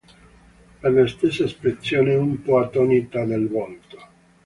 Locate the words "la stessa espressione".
0.91-2.15